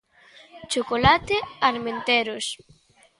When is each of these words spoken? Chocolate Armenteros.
Chocolate 0.71 1.37
Armenteros. 1.67 2.45